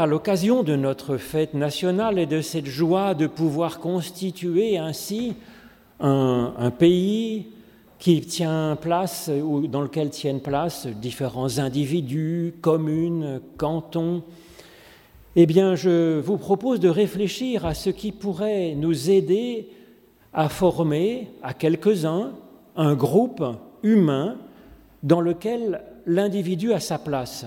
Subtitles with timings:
[0.00, 5.34] à l'occasion de notre fête nationale et de cette joie de pouvoir constituer ainsi
[5.98, 7.46] un, pays
[7.98, 14.22] qui tient place ou dans lequel tiennent place différents individus, communes, cantons,
[15.34, 19.68] eh bien, je vous propose de réfléchir à ce qui pourrait nous aider
[20.32, 22.32] à former, à quelques-uns,
[22.76, 23.44] un groupe
[23.82, 24.36] humain
[25.02, 27.46] dans lequel l'individu a sa place,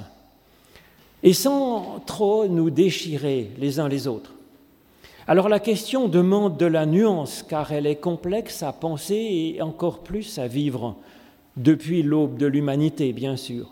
[1.23, 4.33] et sans trop nous déchirer les uns les autres.
[5.27, 9.99] Alors la question demande de la nuance, car elle est complexe à penser et encore
[9.99, 10.95] plus à vivre,
[11.57, 13.67] depuis l'aube de l'humanité, bien sûr.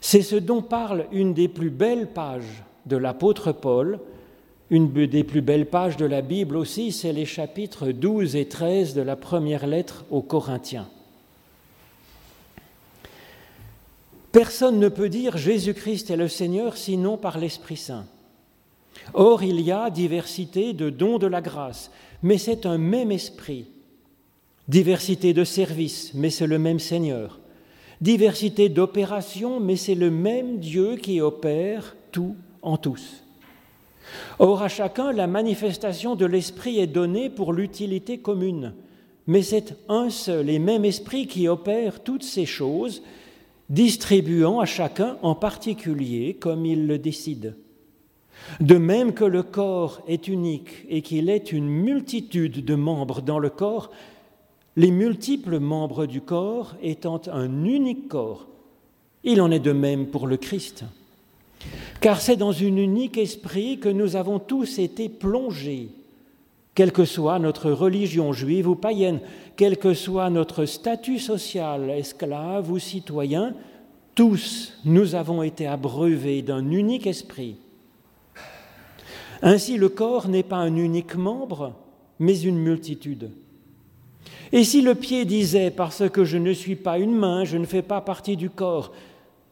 [0.00, 3.98] C'est ce dont parle une des plus belles pages de l'apôtre Paul,
[4.70, 8.94] une des plus belles pages de la Bible aussi, c'est les chapitres 12 et 13
[8.94, 10.88] de la première lettre aux Corinthiens.
[14.32, 18.06] Personne ne peut dire Jésus-Christ est le Seigneur sinon par l'Esprit Saint.
[19.12, 21.90] Or, il y a diversité de dons de la grâce,
[22.22, 23.66] mais c'est un même esprit.
[24.68, 27.40] Diversité de services, mais c'est le même Seigneur.
[28.00, 33.24] Diversité d'opérations, mais c'est le même Dieu qui opère tout en tous.
[34.38, 38.74] Or, à chacun, la manifestation de l'Esprit est donnée pour l'utilité commune,
[39.26, 43.02] mais c'est un seul et même Esprit qui opère toutes ces choses
[43.70, 47.56] distribuant à chacun en particulier comme il le décide.
[48.58, 53.38] De même que le corps est unique et qu'il est une multitude de membres dans
[53.38, 53.90] le corps,
[54.76, 58.48] les multiples membres du corps étant un unique corps,
[59.22, 60.84] il en est de même pour le Christ.
[62.00, 65.90] Car c'est dans un unique esprit que nous avons tous été plongés
[66.74, 69.20] quelle que soit notre religion juive ou païenne,
[69.56, 73.54] quel que soit notre statut social, esclave ou citoyen,
[74.14, 77.56] tous nous avons été abreuvés d'un unique esprit.
[79.42, 81.74] Ainsi le corps n'est pas un unique membre,
[82.18, 83.30] mais une multitude.
[84.52, 87.64] Et si le pied disait, parce que je ne suis pas une main, je ne
[87.64, 88.92] fais pas partie du corps,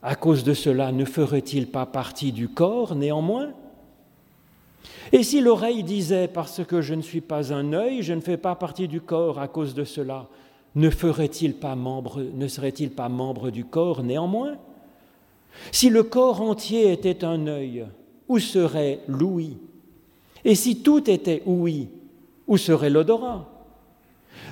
[0.02, 3.50] à cause de cela ne ferait-il pas partie du corps néanmoins?
[5.12, 8.36] Et si l'oreille disait, parce que je ne suis pas un œil, je ne fais
[8.36, 10.26] pas partie du corps à cause de cela,
[10.74, 14.56] ne ferait-il pas membre, ne serait-il pas membre du corps néanmoins?
[15.72, 17.86] Si le corps entier était un œil,
[18.28, 19.56] où serait l'ouïe?
[20.44, 21.88] Et si tout était ouïe,
[22.46, 23.48] où serait l'odorat?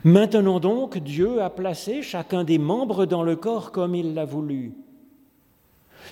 [0.04, 4.72] Maintenant donc, Dieu a placé chacun des membres dans le corps comme il l'a voulu.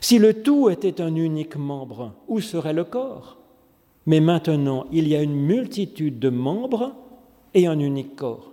[0.01, 3.39] Si le tout était un unique membre, où serait le corps?
[4.07, 6.93] Mais maintenant, il y a une multitude de membres
[7.55, 8.53] et un unique corps.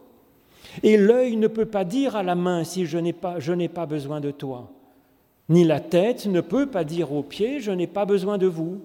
[0.83, 3.37] Et l'œil ne peut pas dire à la main si je n'ai pas,
[3.73, 4.71] pas besoin de toi.
[5.49, 8.79] Ni la tête ne peut pas dire aux pieds je n'ai pas besoin de vous.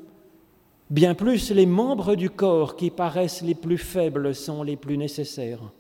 [0.91, 5.73] Bien plus, les membres du corps qui paraissent les plus faibles sont les plus nécessaires.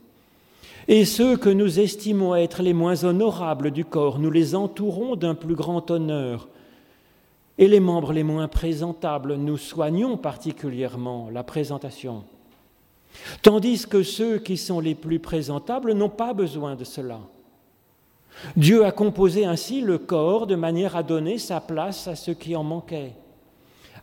[0.89, 5.35] Et ceux que nous estimons être les moins honorables du corps, nous les entourons d'un
[5.35, 6.49] plus grand honneur
[7.59, 12.25] et les membres les moins présentables, nous soignons particulièrement la présentation.
[13.43, 17.21] Tandis que ceux qui sont les plus présentables n'ont pas besoin de cela.
[18.57, 22.55] Dieu a composé ainsi le corps de manière à donner sa place à ce qui
[22.55, 23.13] en manquait,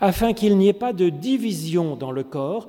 [0.02, 2.68] afin qu'il n'y ait pas de division dans le corps,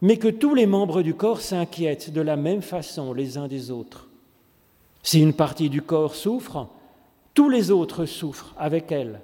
[0.00, 3.70] mais que tous les membres du corps s'inquiètent de la même façon les uns des
[3.70, 4.08] autres.
[5.02, 6.66] Si une partie du corps souffre,
[7.34, 9.20] tous les autres souffrent avec elle.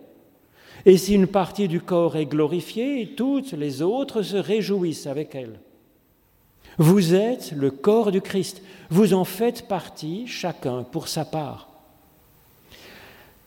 [0.86, 5.60] Et si une partie du corps est glorifiée, toutes les autres se réjouissent avec elle.
[6.78, 11.68] Vous êtes le corps du Christ, vous en faites partie, chacun pour sa part.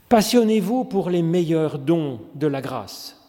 [0.09, 3.22] Passionnez-vous pour les meilleurs dons de la grâce.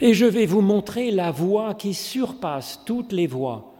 [0.00, 3.72] Et je vais vous montrer la voie qui surpasse toutes les voies.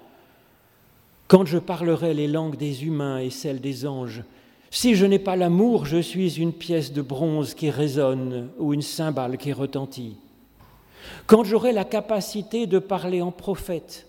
[1.29, 4.23] Quand je parlerai les langues des humains et celles des anges,
[4.75, 8.81] si je n'ai pas l'amour, je suis une pièce de bronze qui résonne ou une
[8.81, 10.17] cymbale qui retentit.
[11.27, 14.07] Quand j'aurai la capacité de parler en prophète,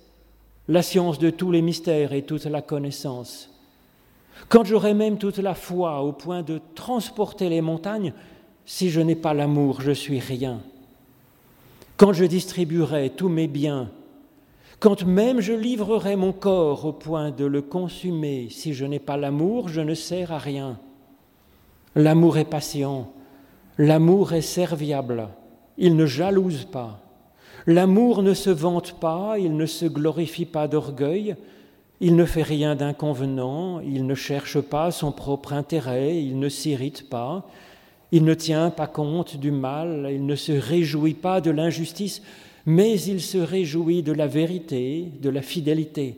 [0.69, 3.49] la science de tous les mystères et toute la connaissance,
[4.47, 8.13] quand j'aurai même toute la foi au point de transporter les montagnes,
[8.65, 10.61] si je n'ai pas l'amour, je suis rien.
[11.97, 13.91] Quand je distribuerai tous mes biens
[14.79, 19.17] quand même je livrerai mon corps au point de le consumer, si je n'ai pas
[19.17, 20.79] l'amour, je ne sers à rien.
[21.95, 23.11] L'amour est patient,
[23.77, 25.29] l'amour est serviable,
[25.77, 26.99] il ne jalouse pas.
[27.65, 31.35] L'amour ne se vante pas, il ne se glorifie pas d'orgueil,
[32.01, 37.09] il ne fait rien d'inconvenant, il ne cherche pas son propre intérêt, il ne s'irrite
[37.09, 37.45] pas,
[38.11, 42.21] Il ne tient pas compte du mal, il ne se réjouit pas de l'injustice,
[42.65, 46.17] mais il se réjouit de la vérité, de la fidélité.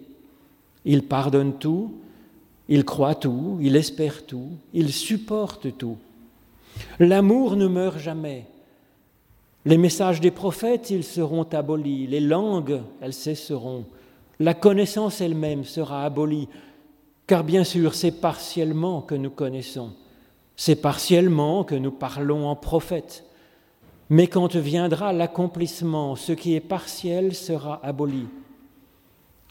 [0.86, 1.94] Il pardonne tout,
[2.70, 5.98] il croit tout, il espère tout, il supporte tout.
[7.00, 8.46] L'amour ne meurt jamais.
[9.66, 12.06] Les messages des prophètes, ils seront abolis.
[12.06, 13.86] Les langues, elles cesseront.
[14.40, 16.48] La connaissance elle-même sera abolie.
[17.26, 19.94] Car bien sûr, c'est partiellement que nous connaissons.
[20.56, 23.24] C'est partiellement que nous parlons en prophète.
[24.10, 28.28] Mais quand viendra l'accomplissement, ce qui est partiel sera aboli.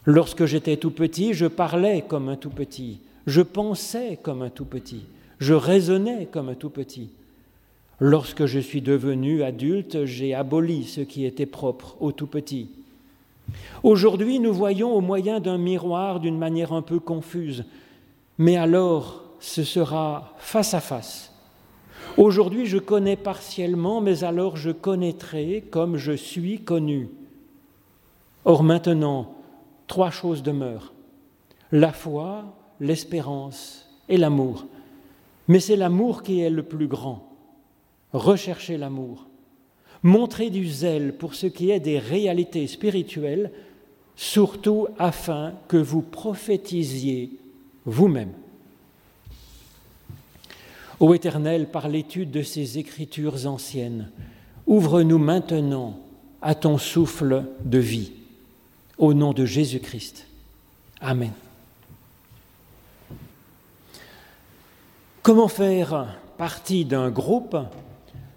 [0.05, 4.65] Lorsque j'étais tout petit, je parlais comme un tout petit, je pensais comme un tout
[4.65, 5.03] petit,
[5.39, 7.09] je raisonnais comme un tout petit.
[7.99, 12.69] Lorsque je suis devenu adulte, j'ai aboli ce qui était propre au tout petit.
[13.83, 17.65] Aujourd'hui, nous voyons au moyen d'un miroir d'une manière un peu confuse,
[18.37, 21.34] mais alors ce sera face à face.
[22.17, 27.09] Aujourd'hui, je connais partiellement, mais alors je connaîtrai comme je suis connu.
[28.45, 29.33] Or maintenant,
[29.87, 30.93] trois choses demeurent.
[31.73, 32.45] La foi,
[32.79, 34.65] l'espérance et l'amour.
[35.49, 37.27] Mais c'est l'amour qui est le plus grand.
[38.13, 39.27] Recherchez l'amour.
[40.01, 43.51] Montrez du zèle pour ce qui est des réalités spirituelles,
[44.15, 47.31] surtout afin que vous prophétisiez
[47.85, 48.31] vous-même.
[50.99, 54.11] Ô Éternel, par l'étude de ces écritures anciennes,
[54.65, 55.99] ouvre-nous maintenant
[56.41, 58.11] à ton souffle de vie.
[58.97, 60.25] Au nom de Jésus-Christ.
[61.01, 61.33] Amen.
[65.21, 67.57] Comment faire partie d'un groupe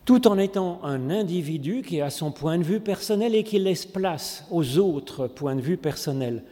[0.04, 3.86] tout en étant un individu qui a son point de vue personnel et qui laisse
[3.86, 6.42] place aux autres points de vue personnels?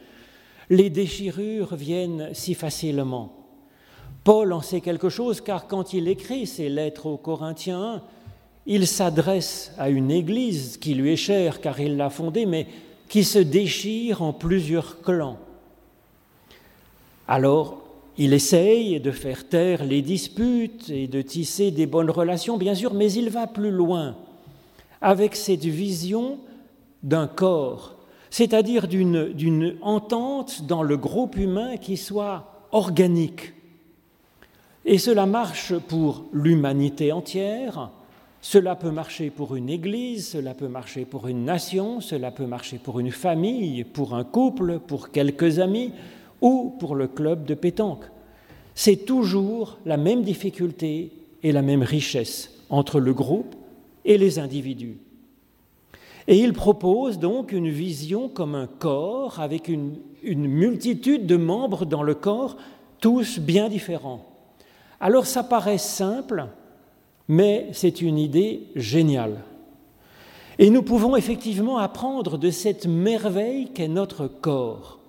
[0.69, 3.36] Les déchirures viennent si facilement.
[4.27, 8.01] Paul en sait quelque chose car quand il écrit ses lettres aux Corinthiens,
[8.65, 12.67] il s'adresse à une église qui lui est chère car il l'a fondée, mais
[13.07, 15.37] qui se déchire en plusieurs clans.
[17.25, 17.81] Alors,
[18.17, 22.93] il essaye de faire taire les disputes et de tisser des bonnes relations, bien sûr,
[22.93, 24.17] mais il va plus loin
[24.99, 26.37] avec cette vision
[27.01, 27.95] d'un corps,
[28.29, 33.53] c'est-à-dire d'une entente dans le groupe humain qui soit organique,
[34.87, 37.91] et cela marche pour l'humanité entière,
[38.39, 42.77] cela peut marcher pour une église, cela peut marcher pour une nation, cela peut marcher
[42.77, 45.91] pour une famille, pour un couple, pour quelques amis
[46.39, 48.05] ou pour le club de pétanque.
[48.75, 51.11] C'est toujours la même difficulté
[51.43, 53.55] et la même richesse entre le groupe
[54.05, 54.99] et les individus.
[56.29, 62.03] Et il propose donc une vision comme un corps avec une, multitude de membres dans
[62.03, 62.55] le corps,
[63.01, 64.36] tous bien différents.
[64.99, 66.47] Alors ça paraît simple,
[67.27, 69.43] mais c'est une idée géniale.
[70.59, 74.99] Et nous pouvons effectivement apprendre de cette merveille qu'est notre corps.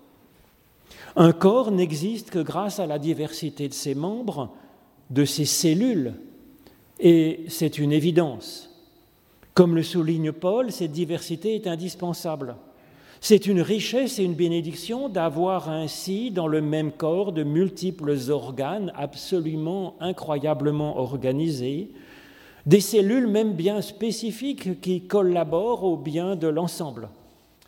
[1.17, 4.51] Un corps n'existe que grâce à la diversité de ses membres,
[5.11, 6.15] de ses cellules,
[7.01, 8.71] et c'est une évidence.
[9.55, 12.57] Comme le souligne Paul, cette diversité est indispensable.
[13.21, 18.93] C'est une richesse et une bénédiction d'avoir ainsi dans le même corps de multiples organes
[18.97, 21.91] absolument incroyablement organisés,
[22.67, 27.09] des cellules même bien spécifiques qui collaborent au bien de l'ensemble.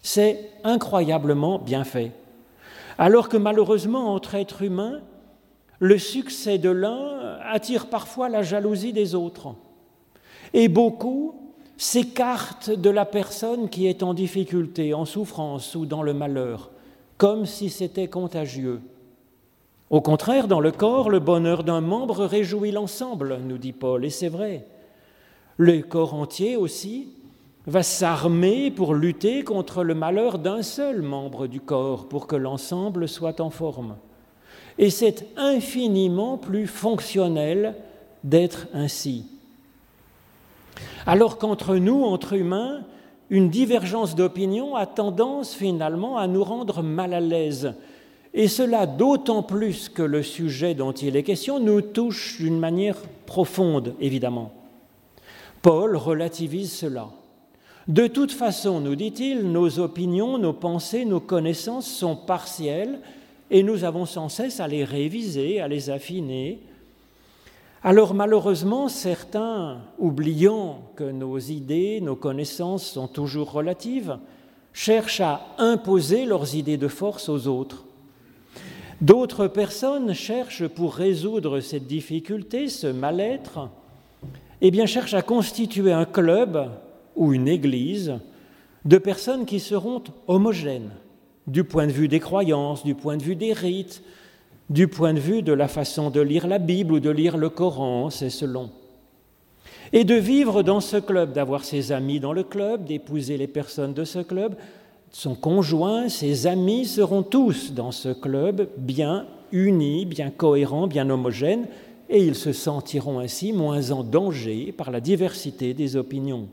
[0.03, 2.13] C'est incroyablement bien fait.
[2.97, 5.01] Alors que malheureusement, entre êtres humains,
[5.79, 9.55] le succès de l'un attire parfois la jalousie des autres.
[10.53, 11.50] Et beaucoup
[11.81, 16.71] s'écarte de la personne qui est en difficulté, en souffrance ou dans le malheur,
[17.17, 18.83] comme si c'était contagieux.
[19.89, 24.11] Au contraire, dans le corps, le bonheur d'un membre réjouit l'ensemble, nous dit Paul, et
[24.11, 24.67] c'est vrai.
[25.57, 27.15] Le corps entier aussi
[27.67, 33.09] va s'armer pour lutter contre le malheur d'un seul membre du corps, pour que l'ensemble
[33.09, 33.97] soit en forme.
[34.77, 37.75] Et c'est infiniment plus fonctionnel
[38.23, 39.40] d'être ainsi.
[41.07, 42.83] Alors qu'entre nous, entre humains,
[43.31, 47.75] une divergence d'opinion a tendance finalement à nous rendre mal à l'aise.
[48.35, 52.97] Et cela d'autant plus que le sujet dont il est question nous touche d'une manière
[53.27, 54.53] profonde, évidemment.
[55.63, 57.09] Paul relativise cela.
[57.89, 63.01] De toute façon, nous dit-il, nos opinions, nos pensées, nos connaissances sont partielles
[63.51, 66.61] et nous avons sans cesse à les réviser, à les affiner,
[67.83, 74.19] alors malheureusement, certains, oubliant que nos idées, nos connaissances sont toujours relatives,
[74.73, 77.85] cherchent à imposer leurs idées de force aux autres.
[79.01, 83.71] D'autres personnes cherchent pour résoudre cette difficulté, ce mal-être,
[84.61, 86.71] eh bien, cherche à constituer un club
[87.17, 88.19] ou une église
[88.85, 90.91] de personnes qui seront homogènes
[91.47, 94.03] du point de vue des croyances, du point de vue des rites,
[94.71, 97.51] du point de vue de la façon de lire la Bible ou de lire le
[97.51, 98.71] Coran, c'est selon.
[99.93, 103.93] Et de vivre dans ce club, d'avoir ses amis dans le club, d'épouser les personnes
[103.93, 104.55] de ce club,
[105.11, 111.67] son conjoint, ses amis seront tous dans ce club bien unis, bien cohérents, bien homogènes,
[112.09, 116.49] et ils se sentiront ainsi moins en danger par la diversité des opinions.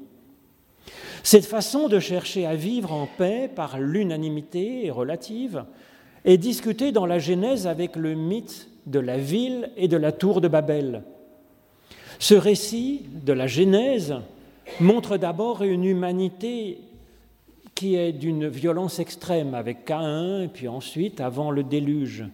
[1.21, 5.65] Cette façon de chercher à vivre en paix par l'unanimité relative
[6.27, 10.41] est discutée dans la Genèse avec le mythe de la ville et de la tour
[10.41, 11.03] de Babel.
[12.19, 14.13] Ce récit de la Genèse
[14.81, 16.79] montre d'abord une humanité
[17.75, 22.25] qui est d'une violence extrême avec Caïn, et puis ensuite avant le déluge.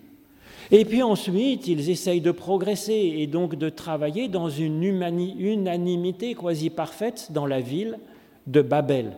[0.72, 6.72] Et puis ensuite, ils essayent de progresser et donc de travailler dans une unanimité quasi
[6.72, 8.00] parfaite dans la ville
[8.48, 9.12] de Babel.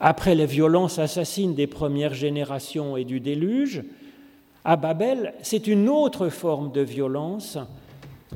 [0.00, 3.82] Après les violences assassines des premières générations et du déluge,
[4.64, 7.58] à Babel, c'est une autre forme de violence,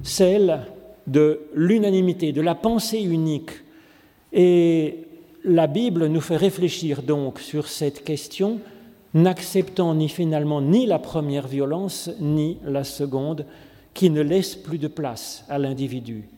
[0.02, 0.60] celle
[1.06, 3.50] de l'unanimité, de la pensée unique.
[4.32, 5.06] Et
[5.42, 8.58] la Bible nous fait réfléchir donc sur cette question,
[9.14, 13.46] n'acceptant ni finalement ni la première violence ni la seconde,
[13.94, 16.28] qui ne laisse plus de place à l'individu.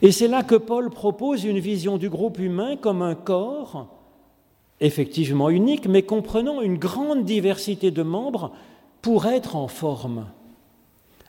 [0.00, 3.99] Et c'est là que Paul propose une vision du groupe humain comme un corps,
[4.80, 8.52] effectivement unique, mais comprenant une grande diversité de membres
[9.02, 10.26] pour être en forme.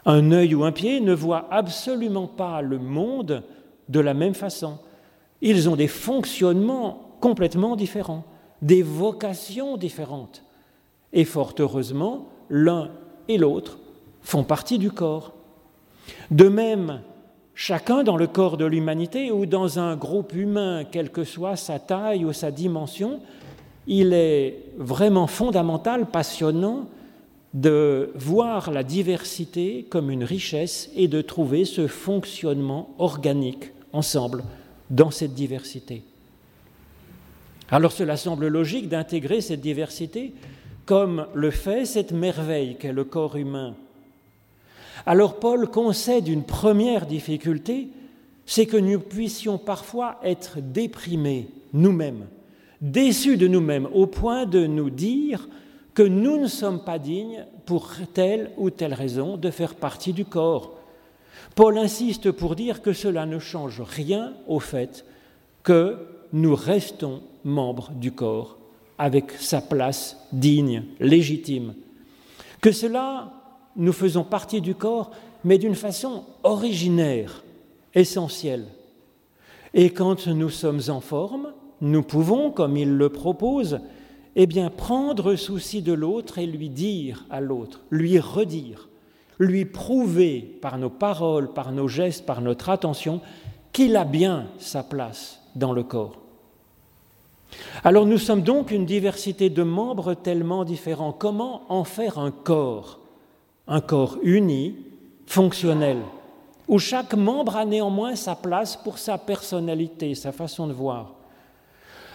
[0.05, 3.43] Un œil ou un pied ne voit absolument pas le monde
[3.89, 4.79] de la même façon.
[5.41, 8.24] Ils ont des fonctionnements complètement différents,
[8.62, 10.43] des vocations différentes.
[11.13, 12.89] Et fort heureusement, l'un
[13.27, 13.79] et l'autre
[14.22, 15.34] font partie du corps.
[16.31, 17.01] De même,
[17.53, 21.77] Chacun dans le corps de l'humanité ou dans un groupe humain, quelle que soit sa
[21.77, 23.20] taille ou sa dimension,
[23.88, 26.88] il est vraiment fondamental, passionnant
[27.53, 34.43] de voir la diversité comme une richesse et de trouver ce fonctionnement organique ensemble
[34.89, 36.03] dans cette diversité.
[37.69, 40.33] Alors cela semble logique d'intégrer cette diversité
[40.85, 43.75] comme le fait cette merveille qu'est le corps humain
[45.05, 47.89] alors Paul concède une première difficulté,
[48.45, 52.27] c'est que nous puissions parfois être déprimés nous-mêmes,
[52.81, 55.47] déçus de nous-mêmes, au point de nous dire
[55.93, 60.25] que nous ne sommes pas dignes, pour telle ou telle raison, de faire partie du
[60.25, 60.77] corps.
[61.55, 65.05] Paul insiste pour dire que cela ne change rien au fait
[65.63, 65.97] que
[66.33, 68.57] nous restons membres du corps,
[68.97, 71.75] avec sa place digne, légitime.
[72.61, 73.33] Que cela
[73.75, 75.11] nous faisons partie du corps,
[75.43, 77.43] mais d'une façon originaire,
[77.93, 78.65] essentielle.
[79.73, 83.79] Et quand nous sommes en forme, nous pouvons, comme il le propose,
[84.35, 88.88] eh bien prendre souci de l'autre et lui dire à l'autre, lui redire,
[89.39, 93.21] lui prouver par nos paroles, par nos gestes, par notre attention,
[93.73, 96.17] qu'il a bien sa place dans le corps.
[97.83, 101.11] Alors nous sommes donc une diversité de membres tellement différents.
[101.11, 103.00] Comment en faire un corps
[103.67, 104.75] un corps uni,
[105.27, 106.00] fonctionnel,
[106.67, 111.20] où chaque membre a néanmoins sa place pour sa personnalité, sa façon de voir?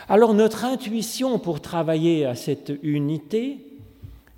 [0.09, 3.59] Alors notre intuition pour travailler à cette unité,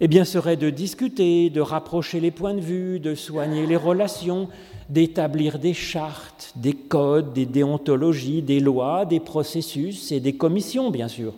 [0.00, 4.48] eh bien, serait de discuter, de rapprocher les points de vue, de soigner les relations,
[4.88, 11.08] d'établir des chartes, des codes, des déontologies, des lois, des processus et des commissions, bien
[11.08, 11.34] sûr.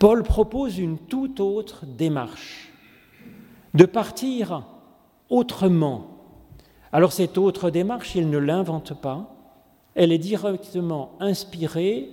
[0.00, 2.72] Paul propose une toute autre démarche
[3.74, 4.64] de partir
[5.30, 6.08] autrement.
[6.92, 9.36] Alors cette autre démarche, il ne l'invente pas,
[9.94, 12.10] elle est directement inspirée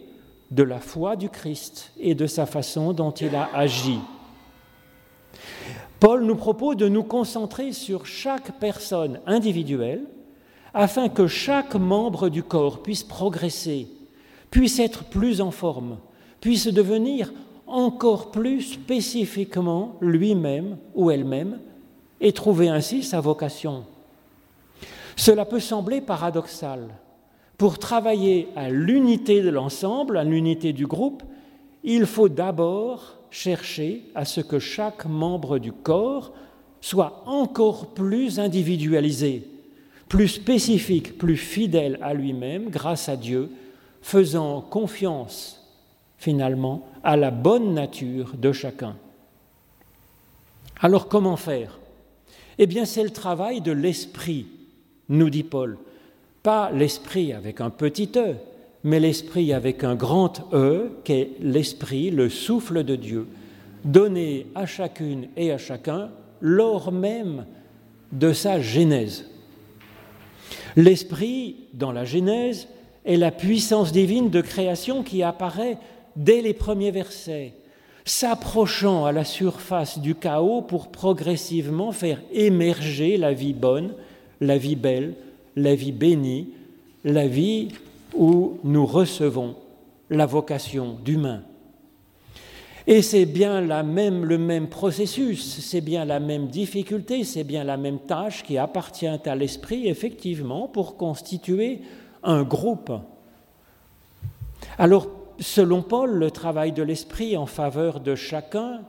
[0.52, 4.00] de la foi du Christ et de sa façon dont il a agi.
[6.00, 10.04] Paul nous propose de nous concentrer sur chaque personne individuelle
[10.74, 13.88] afin que chaque membre du corps puisse progresser,
[14.50, 15.98] puisse être plus en forme,
[16.42, 17.32] puisse devenir
[17.68, 21.60] encore plus spécifiquement lui-même ou elle-même
[22.20, 23.86] et trouver ainsi sa vocation.
[25.16, 26.90] Cela peut sembler paradoxal.
[27.62, 31.22] Pour travailler à l'unité de l'ensemble, à l'unité du groupe,
[31.84, 36.34] il faut d'abord chercher à ce que chaque membre du corps
[36.82, 39.48] soit encore plus individualisé,
[40.10, 43.52] plus spécifique, plus fidèle à lui-même grâce à Dieu,
[44.02, 45.64] faisant confiance
[46.18, 48.96] finalement à la bonne nature de chacun.
[50.80, 51.78] Alors comment faire?
[52.58, 54.48] Eh bien c'est le travail de l'esprit,
[55.10, 55.78] nous dit Paul.
[56.44, 58.36] Pas l'esprit avec un petit e,
[58.84, 63.28] mais l'esprit avec un grand E, qui est l'esprit, le souffle de Dieu,
[63.86, 66.10] donné à chacune et à chacun
[66.42, 67.46] lors même
[68.12, 69.26] de sa Genèse.
[70.76, 72.68] L'esprit, dans la Genèse,
[73.06, 75.78] est la puissance divine de création qui apparaît
[76.16, 77.54] dès les premiers versets,
[78.06, 83.94] s'approchant à la surface du chaos pour progressivement faire émerger la vie bonne,
[84.40, 85.14] la vie belle,
[85.56, 86.50] la vie bénie,
[87.04, 87.70] la vie
[88.16, 89.56] où nous recevons
[90.10, 91.44] la vocation d'humain.
[92.88, 97.64] Et c'est bien la même, le même processus, c'est bien la même difficulté, c'est bien
[97.64, 101.82] la même tâche qui appartient à l'esprit, effectivement, pour constituer
[102.24, 102.92] un groupe.
[104.78, 105.08] Alors,
[105.40, 108.82] selon Paul, le travail de l'esprit en faveur de chacun,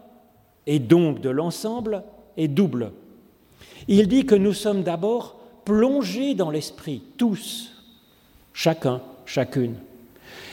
[0.66, 2.02] et donc de l'ensemble,
[2.36, 2.92] est double.
[3.88, 7.72] Il dit que nous sommes d'abord plongés dans l'esprit, tous,
[8.52, 9.76] chacun, chacune.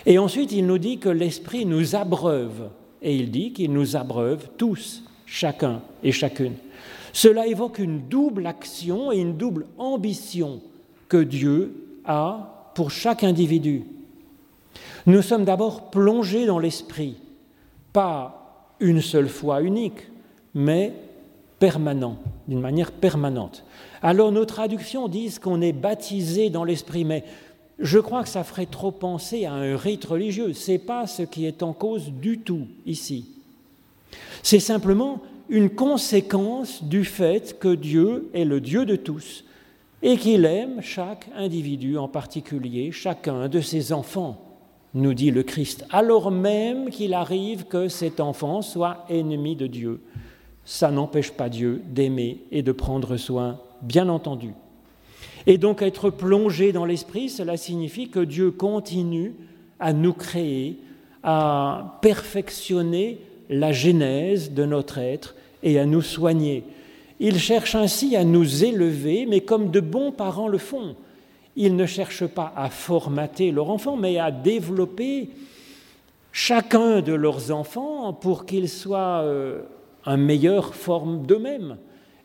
[0.06, 2.70] Et ensuite, il nous dit que l'esprit nous abreuve
[3.02, 6.56] et il dit qu'il nous abreuve tous, chacun et chacune.
[7.14, 10.62] Cela évoque une double action et une double ambition
[11.08, 11.74] que Dieu
[12.06, 13.84] a pour chaque individu.
[15.06, 17.16] Nous sommes d'abord plongés dans l'esprit,
[17.94, 20.08] pas une seule fois unique,
[20.54, 20.94] mais
[21.60, 23.64] permanent, d'une manière permanente.
[24.02, 27.24] Alors nos traductions disent qu'on est baptisé dans l'esprit, mais
[27.80, 30.54] je crois que ça ferait trop penser à un rite religieux.
[30.54, 33.26] Ce n'est pas ce qui est en cause du tout ici.
[34.44, 39.44] C'est simplement une conséquence du fait que Dieu est le Dieu de tous
[40.02, 44.40] et qu'il aime chaque individu en particulier, chacun de ses enfants,
[44.94, 50.02] nous dit le Christ, alors même qu'il arrive que cet enfant soit ennemi de Dieu.
[50.70, 54.54] Ça n'empêche pas Dieu d'aimer et de prendre soin, bien entendu.
[55.48, 59.34] Et donc être plongé dans l'esprit, cela signifie que Dieu continue
[59.80, 60.78] à nous créer,
[61.24, 63.18] à perfectionner
[63.50, 65.34] la genèse de notre être
[65.64, 66.64] et à nous soigner.
[67.20, 70.96] Il cherche ainsi à nous élever, mais comme de bons parents le font.
[71.56, 75.32] Ils ne cherchent pas à formater leur enfant, mais à développer
[76.32, 79.64] chacun de leurs enfants pour qu'ils soient euh,
[80.06, 81.78] en meilleure forme d'eux-mêmes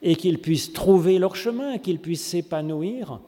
[0.03, 3.21] et qu'ils puissent trouver leur chemin, qu'ils puissent s'épanouir,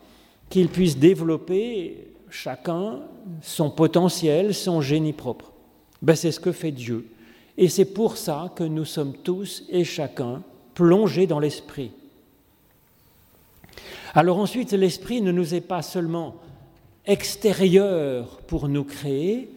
[0.51, 3.01] qu'ils puissent développer chacun
[3.43, 5.53] son potentiel, son génie propre.
[6.03, 7.07] Ben, c'est ce que fait Dieu.
[7.59, 10.43] Et c'est pour ça que nous sommes tous et chacun
[10.75, 11.91] plongés dans l'esprit.
[14.15, 16.37] Alors ensuite, l'esprit ne nous est pas seulement
[17.07, 19.51] extérieur pour nous créer,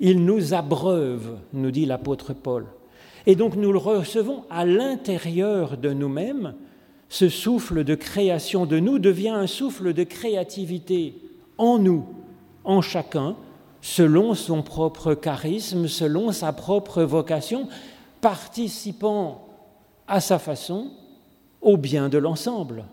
[0.00, 2.66] il nous abreuve, nous dit l'apôtre Paul.
[3.28, 6.54] Et donc nous le recevons à l'intérieur de nous-mêmes.
[7.10, 11.14] Ce souffle de création de nous devient un souffle de créativité
[11.58, 12.06] en nous,
[12.64, 13.36] en chacun,
[13.82, 17.68] selon son propre charisme, selon sa propre vocation,
[18.22, 19.46] participant
[20.06, 20.90] à sa façon
[21.60, 22.84] au bien de l'ensemble.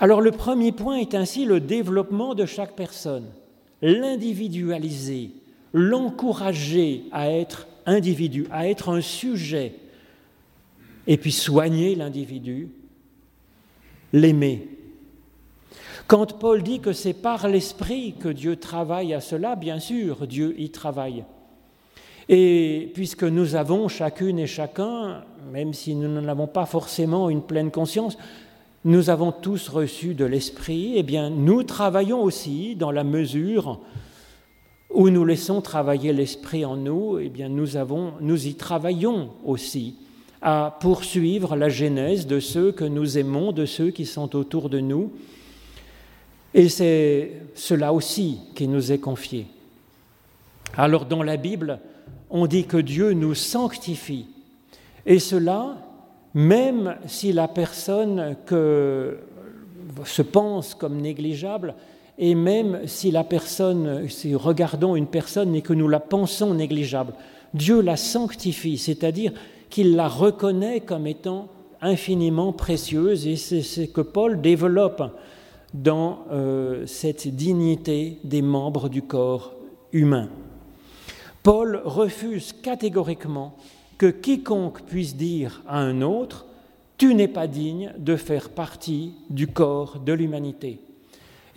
[0.00, 3.26] Alors le premier point est ainsi le développement de chaque personne,
[3.80, 5.30] l'individualiser,
[5.72, 9.74] l'encourager à être individu, à être un sujet,
[11.06, 12.68] et puis soigner l'individu,
[14.12, 14.68] l'aimer.
[16.06, 20.54] Quand Paul dit que c'est par l'Esprit que Dieu travaille à cela, bien sûr, Dieu
[20.58, 21.24] y travaille.
[22.30, 27.42] Et puisque nous avons chacune et chacun, même si nous n'en avons pas forcément une
[27.42, 28.18] pleine conscience,
[28.84, 33.80] nous avons tous reçu de l'Esprit, eh bien nous travaillons aussi dans la mesure
[34.90, 39.96] où nous laissons travailler l'esprit en nous, eh bien nous, avons, nous y travaillons aussi
[40.40, 44.80] à poursuivre la genèse de ceux que nous aimons, de ceux qui sont autour de
[44.80, 45.12] nous.
[46.54, 49.46] Et c'est cela aussi qui nous est confié.
[50.76, 51.80] Alors dans la Bible,
[52.30, 54.26] on dit que Dieu nous sanctifie.
[55.04, 55.78] Et cela,
[56.34, 59.18] même si la personne que
[60.04, 61.74] se pense comme négligeable
[62.18, 67.14] et même si la personne, si regardons une personne et que nous la pensons négligeable,
[67.54, 69.32] Dieu la sanctifie, c'est-à-dire
[69.70, 71.48] qu'il la reconnaît comme étant
[71.80, 75.02] infiniment précieuse, et c'est ce que Paul développe
[75.72, 79.54] dans euh, cette dignité des membres du corps
[79.92, 80.28] humain.
[81.44, 83.54] Paul refuse catégoriquement
[83.96, 86.46] que quiconque puisse dire à un autre,
[86.96, 90.80] Tu n'es pas digne de faire partie du corps de l'humanité.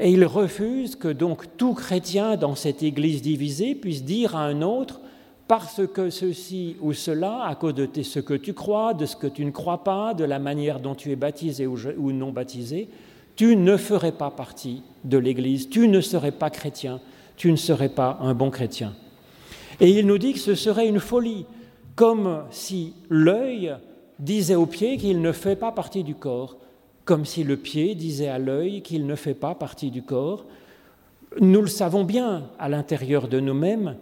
[0.02, 4.64] Et il refuse que donc tout chrétien dans cette Église divisée puisse dire à un
[4.64, 5.00] autre,
[5.48, 9.28] parce que ceci ou cela, à cause de ce que tu crois, de ce que
[9.28, 12.90] tu ne crois pas, de la manière dont tu es baptisé ou non baptisé,
[13.36, 17.00] tu ne ferais pas partie de l'Église, tu ne serais pas chrétien,
[17.38, 18.96] tu ne serais pas un bon chrétien.
[19.80, 21.46] Et il nous dit que ce serait une folie,
[21.96, 23.76] comme si l'œil
[24.18, 26.58] disait au pied qu'il ne fait pas partie du corps,
[27.06, 30.46] comme si le pied disait à l'œil qu'il ne fait pas partie du corps.
[31.40, 33.96] Nous le savons bien à l'intérieur de nous-mêmes.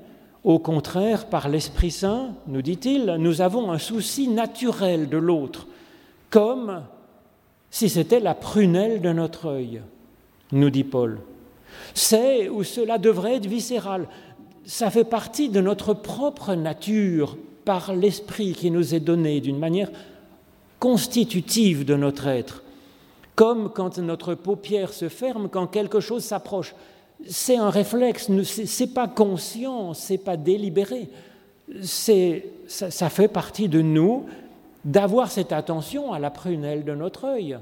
[0.43, 5.67] Au contraire, par l'Esprit Saint, nous dit-il, nous avons un souci naturel de l'autre,
[6.29, 6.83] comme
[7.71, 9.81] si c'était la prunelle de notre œil,
[10.51, 11.19] nous dit Paul.
[11.93, 14.07] C'est ou cela devrait être viscéral.
[14.65, 19.91] Ça fait partie de notre propre nature par l'esprit qui nous est donné d'une manière
[20.79, 22.63] constitutive de notre être.
[23.39, 26.75] Comme quand notre paupière se ferme, quand quelque chose s'approche.
[27.25, 31.07] C'est un réflexe, ce n'est pas conscient, ce n'est pas délibéré.
[31.81, 32.11] Ça,
[32.67, 34.25] ça fait partie de nous
[34.83, 37.57] d'avoir cette attention à la prunelle de notre œil.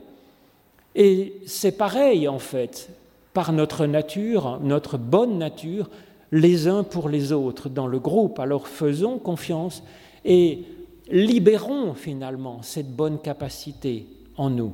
[0.95, 2.89] Et c'est pareil en fait,
[3.35, 5.91] par notre nature, notre bonne nature,
[6.31, 8.39] les uns pour les autres dans le groupe.
[8.39, 9.83] Alors faisons confiance
[10.25, 10.63] et
[11.11, 14.73] libérons finalement cette bonne capacité en nous.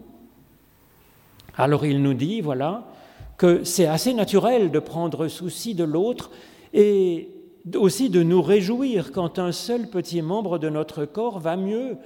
[1.57, 2.85] Alors il nous dit, voilà,
[3.37, 6.31] que c'est assez naturel de prendre souci de l'autre
[6.73, 7.29] et
[7.75, 11.97] aussi de nous réjouir quand un seul petit membre de notre corps va mieux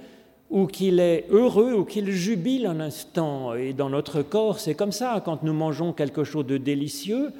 [0.50, 3.54] ou qu'il est heureux ou qu'il jubile un instant.
[3.54, 7.32] Et dans notre corps, c'est comme ça, quand nous mangeons quelque chose de délicieux,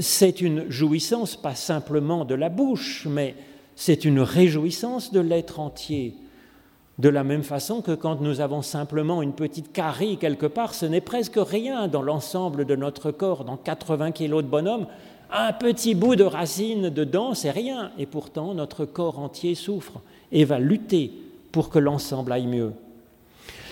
[0.00, 3.34] c'est une jouissance pas simplement de la bouche, mais
[3.74, 6.14] c'est une réjouissance de l'être entier.
[6.98, 10.84] De la même façon que quand nous avons simplement une petite carie quelque part, ce
[10.86, 14.86] n'est presque rien dans l'ensemble de notre corps, dans 80 kilos de bonhomme,
[15.30, 20.00] un petit bout de racine dedans, c'est rien, et pourtant notre corps entier souffre
[20.30, 21.10] et va lutter
[21.50, 22.72] pour que l'ensemble aille mieux.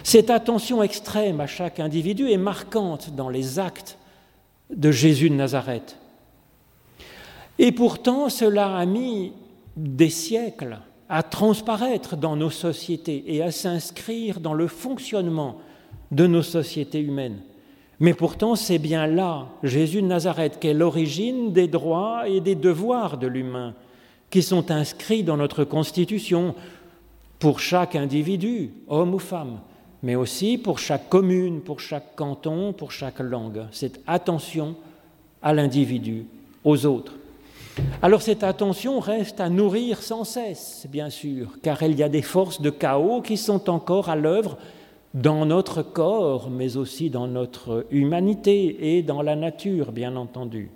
[0.02, 3.98] Cette attention extrême à chaque individu est marquante dans les actes
[4.70, 5.98] de Jésus de Nazareth.
[7.58, 9.32] Et pourtant, cela a mis
[9.76, 10.78] des siècles
[11.10, 15.58] à transparaître dans nos sociétés et à s'inscrire dans le fonctionnement
[16.12, 17.40] de nos sociétés humaines.
[17.98, 23.18] Mais pourtant, c'est bien là, Jésus de Nazareth, qu'est l'origine des droits et des devoirs
[23.18, 23.74] de l'humain,
[24.30, 26.54] qui sont inscrits dans notre Constitution,
[27.40, 29.58] pour chaque individu, homme ou femme,
[30.02, 33.66] mais aussi pour chaque commune, pour chaque canton, pour chaque langue.
[33.72, 34.76] Cette attention
[35.42, 36.26] à l'individu,
[36.62, 37.14] aux autres.
[38.02, 42.22] Alors cette attention reste à nourrir sans cesse, bien sûr, car il y a des
[42.22, 44.56] forces de chaos qui sont encore à l'œuvre
[45.14, 50.70] dans notre corps, mais aussi dans notre humanité et dans la nature, bien entendu.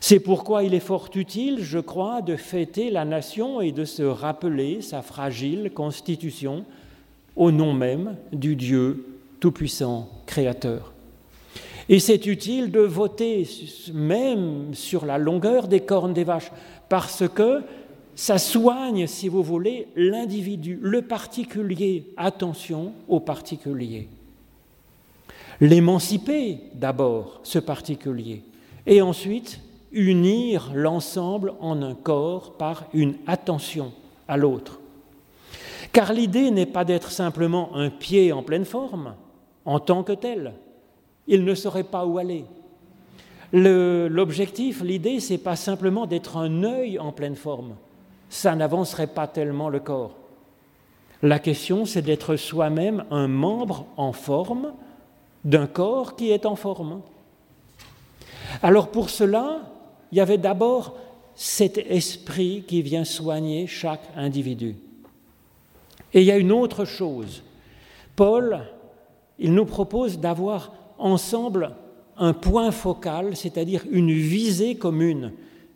[0.00, 4.02] C'est pourquoi il est fort utile, je crois, de fêter la nation et de se
[4.02, 6.64] rappeler sa fragile constitution
[7.36, 9.06] au nom même du Dieu
[9.40, 10.91] Tout-Puissant, Créateur.
[11.88, 13.46] Et c'est utile de voter
[13.92, 16.52] même sur la longueur des cornes des vaches,
[16.88, 17.62] parce que
[18.14, 22.12] ça soigne, si vous voulez, l'individu, le particulier.
[22.16, 24.08] Attention au particulier.
[25.60, 28.42] L'émanciper d'abord, ce particulier,
[28.86, 29.60] et ensuite
[29.92, 33.92] unir l'ensemble en un corps par une attention
[34.26, 34.80] à l'autre.
[35.92, 39.14] Car l'idée n'est pas d'être simplement un pied en pleine forme,
[39.64, 40.54] en tant que tel.
[41.26, 42.44] Il ne saurait pas où aller.
[43.52, 47.74] L'objectif, l'idée, c'est pas simplement d'être un œil en pleine forme.
[48.30, 50.16] Ça n'avancerait pas tellement le corps.
[51.22, 54.72] La question, c'est d'être soi-même un membre en forme
[55.44, 57.02] d'un corps qui est en forme.
[58.62, 59.60] Alors pour cela,
[60.10, 60.96] il y avait d'abord
[61.34, 64.76] cet esprit qui vient soigner chaque individu.
[66.12, 67.42] Et il y a une autre chose.
[68.16, 68.60] Paul,
[69.38, 71.72] il nous propose d'avoir ensemble
[72.16, 75.32] un point focal, c'est-à-dire une visée commune.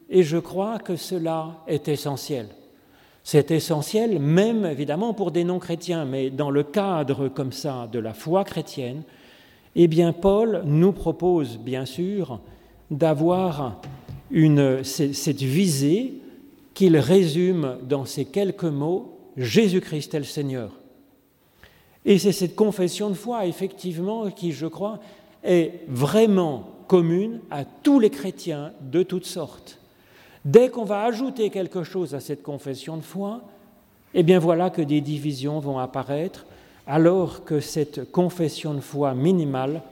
[0.08, 2.48] Et je crois que cela est essentiel.
[3.24, 8.14] C'est essentiel même évidemment pour des non-chrétiens, mais dans le cadre comme ça de la
[8.14, 9.02] foi chrétienne,
[9.74, 12.40] eh bien Paul nous propose bien sûr
[12.90, 13.80] d'avoir
[14.84, 16.14] cette visée
[16.72, 20.70] qu'il résume dans ces quelques mots Jésus-Christ est le Seigneur.
[22.06, 25.00] Et c'est cette confession de foi, effectivement, qui, je crois,
[25.42, 29.80] est vraiment commune à tous les chrétiens de toutes sortes.
[30.44, 33.42] Dès qu'on va ajouter quelque chose à cette confession de foi,
[34.14, 36.46] eh bien voilà que des divisions vont apparaître,
[36.86, 39.82] alors que cette confession de foi minimale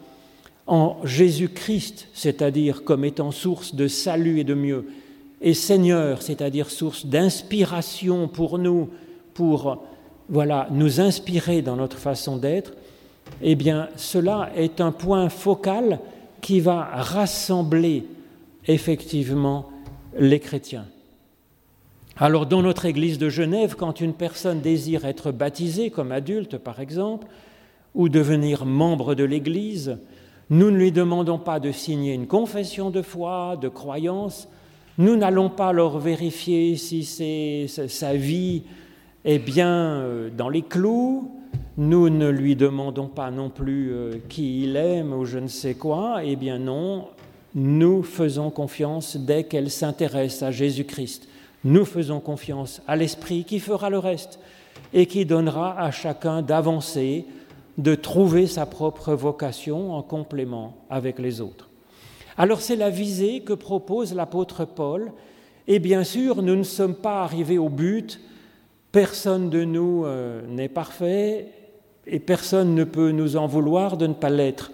[0.69, 4.87] en Jésus-Christ, c'est-à-dire comme étant source de salut et de mieux,
[5.41, 8.91] et Seigneur, c'est-à-dire source d'inspiration pour nous,
[9.35, 9.85] pour
[10.29, 12.73] voilà, nous inspirer dans notre façon d'être,
[13.43, 15.99] eh bien, cela est un point focal
[16.41, 18.07] qui va rassembler
[18.67, 19.71] effectivement
[20.19, 20.87] les chrétiens.
[22.17, 26.81] Alors, dans notre église de Genève, quand une personne désire être baptisée comme adulte, par
[26.81, 27.27] exemple,
[27.95, 29.99] ou devenir membre de l'église,
[30.51, 34.49] nous ne lui demandons pas de signer une confession de foi, de croyance,
[34.99, 38.63] nous n'allons pas leur vérifier si sa vie
[39.25, 41.31] est bien euh, dans les clous,
[41.77, 45.75] nous ne lui demandons pas non plus euh, qui il aime ou je ne sais
[45.75, 47.09] quoi, eh bien non,
[47.55, 51.29] nous faisons confiance dès qu'elle s'intéresse à Jésus-Christ.
[51.65, 54.39] Nous faisons confiance à l'Esprit qui fera le reste
[54.93, 57.25] et qui donnera à chacun d'avancer,
[57.79, 61.71] de trouver sa propre vocation en complément avec les autres.
[62.37, 65.13] Alors c'est la visée que propose l'apôtre Paul,
[65.67, 68.21] et bien sûr, nous ne sommes pas arrivés au but,
[68.95, 71.49] personne de nous euh, n'est parfait,
[72.07, 74.71] et personne ne peut nous en vouloir de ne pas l'être,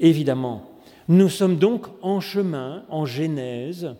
[0.00, 0.62] évidemment.
[1.08, 3.94] Nous sommes donc en chemin, en Genèse.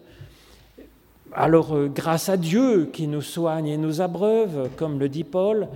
[1.33, 5.69] Alors, euh, grâce à Dieu qui nous soigne et nous abreuve, comme le dit Paul,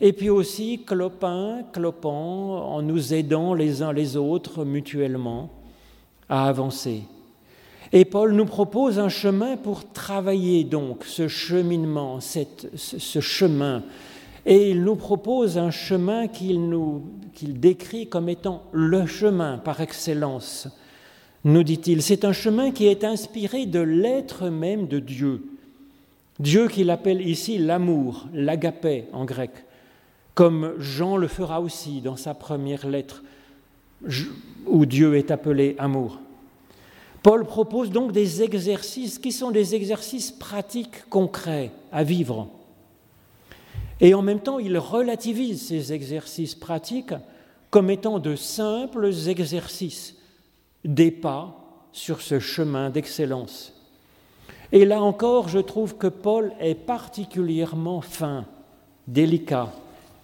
[0.00, 5.50] et puis aussi clopin, clopant, en nous aidant les uns les autres mutuellement
[6.28, 7.02] à avancer.
[7.92, 13.82] Et Paul nous propose un chemin pour travailler donc ce cheminement, ce chemin
[14.46, 20.68] et il nous propose un chemin qu'il décrit comme étant le chemin par excellence.
[21.44, 25.42] Nous dit-il, c'est un chemin qui est inspiré de l'être même de Dieu.
[26.38, 29.50] Dieu qu'il appelle ici l'amour, l'agapé en grec,
[30.34, 33.22] comme Jean le fera aussi dans sa première lettre,
[34.66, 36.18] où Dieu est appelé amour.
[37.22, 42.48] Paul propose donc des exercices qui sont des exercices pratiques, concrets, à vivre.
[44.00, 47.14] Et en même temps, il relativise ces exercices pratiques
[47.70, 50.16] comme étant de simples exercices,
[50.84, 51.54] des pas
[51.92, 53.74] sur ce chemin d'excellence.
[54.72, 58.46] Et là encore, je trouve que Paul est particulièrement fin,
[59.06, 59.72] délicat.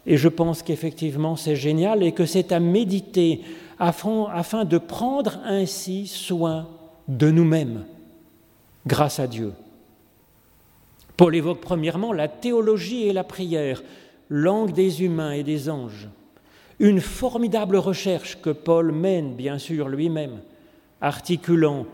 [0.06, 3.42] Et je pense qu'effectivement c'est génial et que c'est à méditer
[3.78, 6.66] afin, de prendre ainsi soin
[7.08, 7.84] de nous-mêmes,
[8.86, 9.52] grâce à Dieu.
[11.16, 13.82] Paul évoque premièrement la théologie et la prière,
[14.28, 16.08] langue des humains et des anges.
[16.78, 20.40] Une formidable recherche que Paul mène, bien sûr, lui-même,
[21.00, 21.86] articulant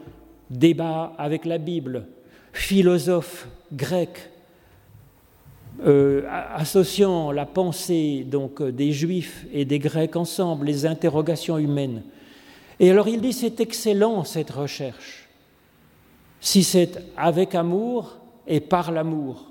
[0.51, 2.07] débat avec la Bible,
[2.53, 4.31] philosophe grec,
[5.87, 6.23] euh,
[6.55, 12.03] associant la pensée donc des Juifs et des Grecs ensemble, les interrogations humaines.
[12.83, 15.31] Et alors il dit c'est excellent cette recherche.
[16.41, 19.51] Si c'est avec amour, et par l'amour.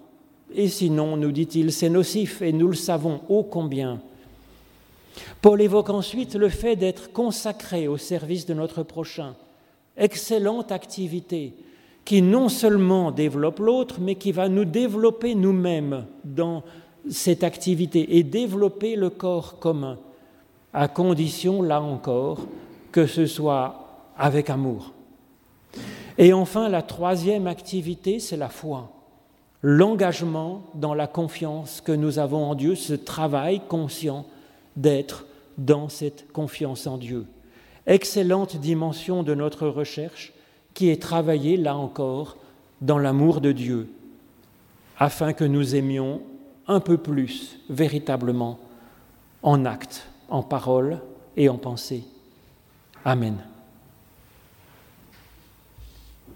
[0.54, 4.02] Et sinon, nous dit-il, c'est nocif et nous le savons ô combien.
[5.42, 9.36] Paul évoque ensuite le fait d'être consacré au service de notre prochain.
[9.98, 11.54] Excellente activité
[12.04, 16.64] qui non seulement développe l'autre, mais qui va nous développer nous-mêmes dans
[17.10, 19.98] cette activité et développer le corps commun,
[20.74, 22.40] à condition, là encore,
[22.92, 24.92] que ce soit avec amour.
[26.18, 28.92] Et enfin, la troisième activité, c'est la foi.
[29.62, 34.26] L'engagement dans la confiance que nous avons en Dieu, ce travail conscient
[34.76, 35.26] d'être
[35.58, 37.26] dans cette confiance en Dieu.
[37.88, 40.34] Excellente dimension de notre recherche
[40.74, 42.38] qui est travaillée, là encore,
[42.82, 43.90] dans l'amour de Dieu,
[44.98, 46.22] afin que nous aimions
[46.68, 48.60] un peu plus véritablement
[49.44, 51.00] en acte, en parole
[51.38, 52.04] et en pensée.
[53.06, 53.51] Amen.